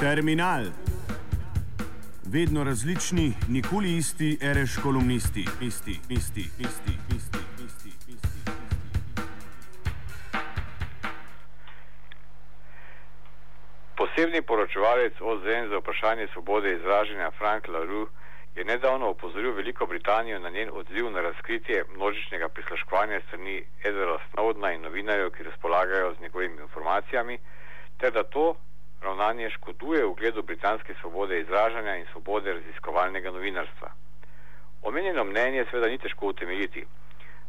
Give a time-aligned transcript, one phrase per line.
[0.00, 0.64] Terminal.
[2.32, 7.38] Vedno različni, nikoli isti, ereš kolumnisti, isti, isti, isti, isti.
[13.96, 18.06] Posebni poročevalec OZN za vprašanje svobode izražanja Frank LaRue
[18.56, 24.74] je nedavno opozoril Veliko Britanijo na njen odziv na razkritje množičnega prisluškovanja strani Edwarda Snowdena
[24.74, 27.38] in novinarjev, ki razpolagajo z njegovimi informacijami,
[27.98, 28.54] ter da to
[29.02, 33.90] ravnanje škoduje ugledu britanske svobode izražanja in svobode raziskovalnega novinarstva.
[34.82, 36.86] Omenjeno mnenje seveda ni težko utemeljiti.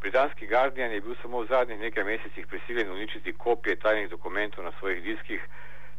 [0.00, 4.72] Britanski Guardian je bil samo v zadnjih nekaj mesecih prisiljen uničiti kopije tajnih dokumentov na
[4.78, 5.40] svojih diskih,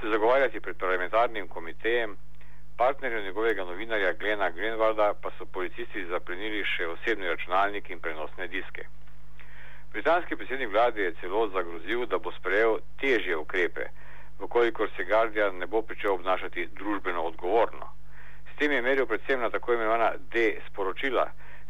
[0.00, 2.16] se zagovarjati pred parlamentarnim komitejem,
[2.76, 8.84] partnerju njegovega novinarja Glena Grenvalda pa so policisti zaplenili še osebni računalnik in prenosne diske.
[9.92, 13.86] Britanski predsednik vlade je celo zagrozil, da bo sprejel težje ukrepe,
[14.38, 17.88] vkolikor se Guardian ne bo pričel obnašati družbeno odgovorno.
[18.52, 21.26] S tem je meril predvsem na tako imenovana D-sporočila,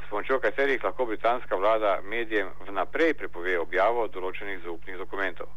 [0.07, 5.49] s pomočjo katerih lahko britanska vlada medijem vnaprej prepove objavo določenih zaupnih dokumentov.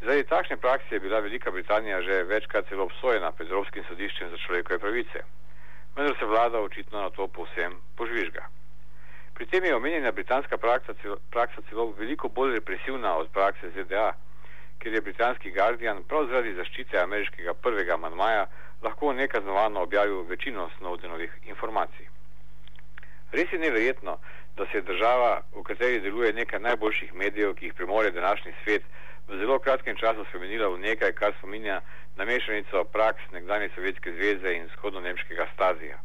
[0.00, 4.36] Zaradi takšne prakse je bila Velika Britanija že večkrat celo obsojena pred Evropskim sodiščem za
[4.46, 5.24] človekove pravice,
[5.96, 8.48] vendar se vlada očitno na to povsem požvižga.
[9.34, 14.12] Pri tem je omenjena britanska praksa celo, praksa celo veliko bolj represivna od prakse ZDA,
[14.78, 18.46] ker je britanski Guardian prav zaradi zaščite ameriškega prvega manjmaja
[18.82, 22.06] lahko nekaznovano objavil večino Snowdenovih informacij.
[23.32, 24.18] Res je neverjetno,
[24.56, 28.82] da se je država, v kateri deluje nekaj najboljših medijev, ki jih premore današnji svet,
[29.28, 31.80] v zelo kratkem času spremenila v nekaj, kar spominja
[32.16, 35.98] na mešanico praks nekdanje Sovjetske zveze in vzhodno-nemškega stazija.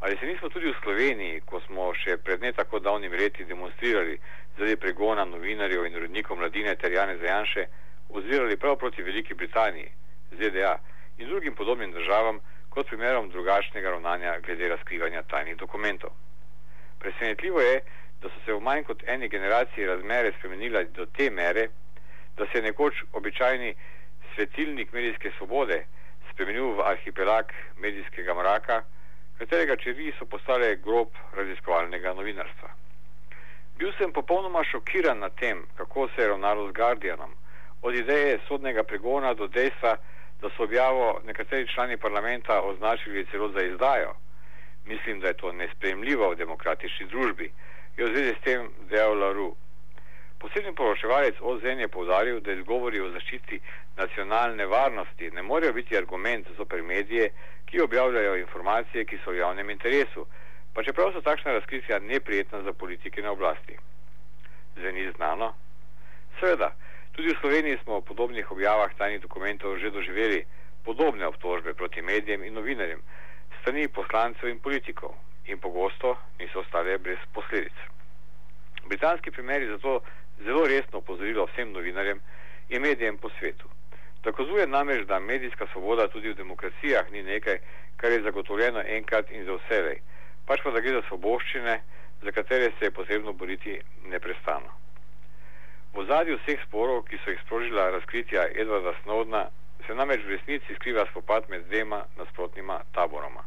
[0.00, 4.18] Ali se nismo tudi v Sloveniji, ko smo še pred ne tako davnimi leti demonstrirali
[4.56, 7.66] zaradi pregona novinarjev in urednikov mladine ter Jane Zajanše,
[8.08, 9.92] ozirali prav proti Veliki Britaniji,
[10.32, 10.74] ZDA
[11.18, 16.10] in drugim podobnim državam kot primerom drugačnega ravnanja glede razkrivanja tajnih dokumentov.
[17.22, 17.80] Presenetljivo je,
[18.22, 21.68] da so se v manj kot eni generaciji razmere spremenile do te mere,
[22.36, 23.74] da se je nekoč običajni
[24.34, 25.84] svetilnik medijske svobode
[26.32, 28.80] spremenil v arhipelag medijskega mraka,
[29.38, 32.72] katerega čeri so postale grob raziskovalnega novinarstva.
[33.78, 37.36] Bil sem popolnoma šokiran nad tem, kako se je ravnalo z Guardianom,
[37.82, 39.94] od ideje sodnega pregona do dejstva,
[40.40, 44.14] da so objavo nekateri člani parlamenta označili celo za izdajo.
[44.86, 47.52] Mislim, da je to nespremljivo v demokratični družbi,
[47.96, 49.52] je v zvezi s tem dejal Laru.
[50.38, 53.60] Posebni poročevalec OZN je povdaril, da izgovori o zaščiti
[53.96, 57.30] nacionalne varnosti ne morejo biti argument zoper medije,
[57.66, 60.26] ki objavljajo informacije, ki so v javnem interesu,
[60.74, 63.76] pa čeprav so takšna razkritja neprijetna za politike na oblasti.
[64.76, 65.52] Zveni znano?
[66.40, 66.72] Seveda,
[67.12, 70.44] tudi v Sloveniji smo v podobnih objavah tajnih dokumentov že doživeli
[70.84, 73.02] podobne obtožbe proti medijem in novinarjem,
[73.60, 75.14] strani poslancev in politikov
[75.46, 77.72] in pogosto niso ostale brez posledic.
[78.84, 80.02] Britanski primeri zato
[80.44, 82.20] zelo resno opozorilo vsem novinarjem
[82.68, 83.68] in medijem po svetu.
[84.22, 87.58] Dokazuje namreč, da medijska svoboda tudi v demokracijah ni nekaj,
[87.96, 89.98] kar je zagotovljeno enkrat in za vselej,
[90.46, 91.80] pač pa da gre za svoboščine,
[92.22, 94.70] za katere se je potrebno boriti neprestano.
[95.94, 99.48] V zadju vseh sporov, ki so jih sprožila razkritja Edwarda Snowdna,
[99.86, 103.42] se namreč v resnici skriva spopad med dvema nasprotnima taboroma.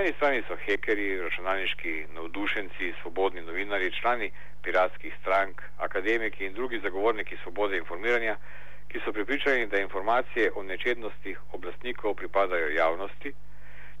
[0.00, 4.30] Eni strani so hekeri, računalniški navdušenci, svobodni novinari, člani
[4.64, 8.36] piratskih strank, akademiki in drugi zagovorniki svobode informiranja,
[8.88, 13.34] ki so pripričani, da informacije o nečednostih oblastnikov pripadajo javnosti,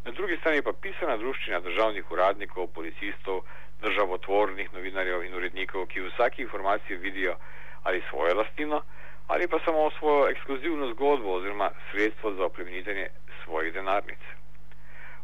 [0.04, 3.44] na drugi strani pa pisana druščina državnih uradnikov, policistov,
[3.84, 7.36] državotvornih novinarjev in urednikov, ki v vsaki informaciji vidijo
[7.84, 8.82] ali svojo lastnino
[9.28, 13.08] ali pa samo svojo ekskluzivno zgodbo oziroma sredstvo za oplemenitenje
[13.44, 14.39] svojih denarnic.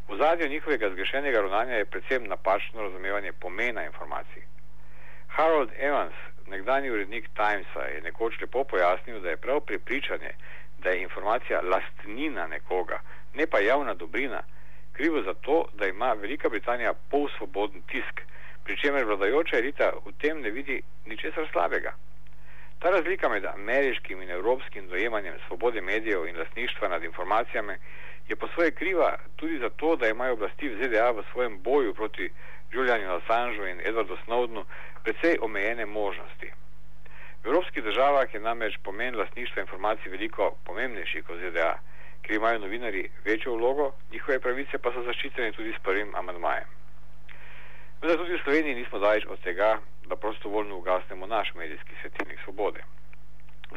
[0.09, 4.43] V zadju njihovega zgrešenega ravnanja je predvsem napačno razumevanje pomena informacij.
[5.27, 6.13] Harold Evans,
[6.47, 10.31] nekdani urednik Timesa, je nekoč lepo pojasnil, da je prav prepričanje,
[10.79, 13.01] da je informacija lastnina nekoga,
[13.33, 14.41] ne pa javna dobrina,
[14.93, 18.21] krivo za to, da ima Velika Britanija polsvoboden tisk,
[18.63, 21.93] pri čemer vladajoča elita v tem ne vidi ničesar slabega.
[22.79, 27.75] Ta razlika med ameriškim in evropskim dojemanjem svobode medijev in lastništva nad informacijami
[28.27, 32.29] je po svoje kriva tudi zato, da imajo oblasti v ZDA v svojem boju proti
[32.71, 34.65] Julianu Assangeu in Edwardu Snowdenu
[35.03, 36.51] precej omejene možnosti.
[37.43, 41.79] V evropskih državah je namreč pomen lastništva informacij veliko pomembnejši kot ZDA,
[42.21, 46.67] ker imajo novinari večjo vlogo, njihove pravice pa so zaščitene tudi s prvim amandmajem.
[48.01, 49.79] Vendar tudi v Sloveniji nismo daleč od tega,
[50.09, 52.83] da prostovoljno ugasnemo naš medijski svetilnik svobode.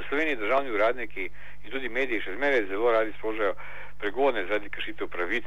[0.09, 1.29] Sloveniji državni uradniki
[1.65, 3.55] in tudi mediji še zmeraj zelo radi sprožajo
[3.99, 5.47] pregone zaradi kršitev pravic,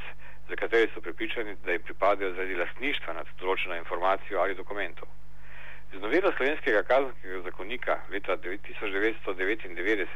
[0.50, 5.08] za katere so prepričani, da jim pripadajo zaradi lastništva nad določeno informacijo ali dokumentov.
[5.94, 10.08] Z novelo slovenskega kazenskega zakonika leta 1999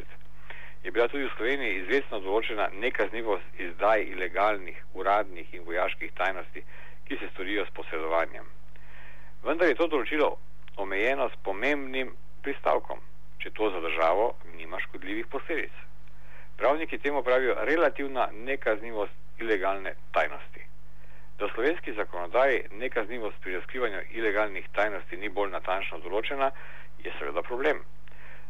[0.84, 6.64] je bila tudi v Sloveniji izredno določena nekaznivost izdaj ilegalnih, uradnih in vojaških tajnosti,
[7.08, 8.46] ki se storijo s posredovanjem.
[9.44, 10.32] Vendar je to določilo
[10.78, 12.12] omejeno s pomembnim
[12.44, 13.00] pristavkom,
[13.48, 15.72] če to za državo nima škodljivih posledic.
[16.58, 20.64] Pravniki temu pravijo relativna nekaznivost ilegalne tajnosti.
[21.40, 26.52] Da v slovenski zakonodaji nekaznivost pri razkrivanju ilegalnih tajnosti ni bolj natančno določena,
[27.06, 27.80] je seveda problem.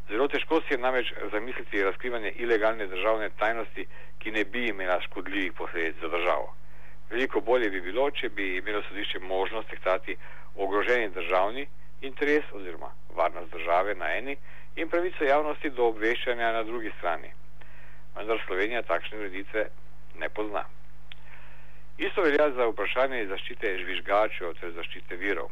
[0.09, 3.85] Zelo težko si je namreč zamisliti razkrivanje ilegalne državne tajnosti,
[4.17, 6.53] ki ne bi imela škodljivih posledic za državo.
[7.11, 10.17] Veliko bolje bi bilo, če bi imelo sodišče možnost tehtati
[10.55, 11.67] ogroženi državni
[12.01, 14.37] interes oziroma varnost države na eni
[14.77, 17.31] in pravico javnosti do obveščanja na drugi strani.
[18.15, 19.69] Vendar Slovenija takšne ureditve
[20.21, 20.63] ne pozna.
[21.97, 25.49] Isto velja za vprašanje zaščite žvižgačev ter zaščite virov.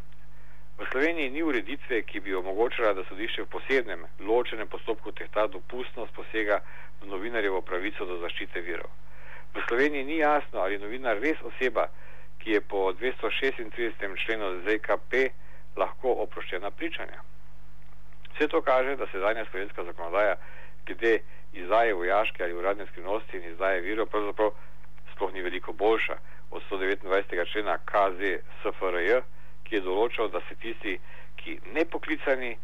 [0.78, 6.14] V Sloveniji ni ureditve, ki bi omogočala, da sodišče v posebnem ločenem postopku tehta dopustnost
[6.14, 6.60] posega
[7.02, 8.92] v novinarjevo pravico do zaščite virov.
[9.56, 11.88] V Sloveniji ni jasno, ali je novinar res oseba,
[12.44, 14.04] ki je po 236.
[14.26, 15.32] členu ZKP
[15.82, 17.24] lahko oproščena pričanja.
[18.36, 20.36] Vse to kaže, da se zadnja slovenska zakonodaja
[20.86, 21.20] glede
[21.54, 24.52] izdaje vojaške ali uradne skrivnosti in izdaje virov pravzaprav
[25.14, 26.18] sploh ni veliko boljša
[26.52, 27.52] od 129.
[27.52, 28.20] člena KZ
[28.62, 29.22] SFRJ,
[29.64, 31.00] ki je določal, da se tisti,
[31.36, 32.58] ki nepoklicani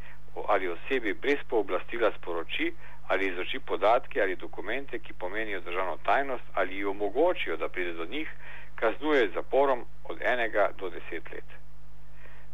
[0.47, 2.73] ali osebi brez pooblastila sporoči
[3.07, 8.05] ali izroči podatke ali dokumente, ki pomenijo državno tajnost ali ji omogočijo, da pride do
[8.05, 8.29] njih,
[8.75, 11.49] kaznuje z zaporom od enega do deset let.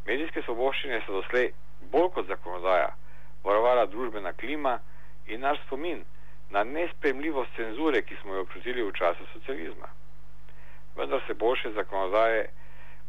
[0.05, 1.51] Medijske svoboščine so doslej
[1.91, 2.95] bolj kot zakonodaja
[3.43, 4.79] varovala družbena klima
[5.27, 6.03] in naš spomin
[6.49, 9.87] na nespremljivost cenzure, ki smo jo občutili v času socializma.
[10.95, 12.47] Vendar se boljše zakonodaje,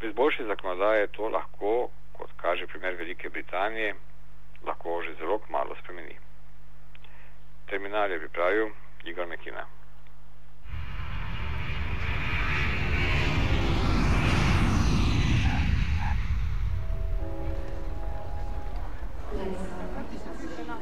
[0.01, 3.95] brez boljše zakonodaje to lahko, kot kaže primer Velike Britanije,
[4.67, 6.19] lahko že zelo malo spremeni.
[7.67, 8.71] Terminal je pripravil
[9.05, 9.78] Igor Mekina.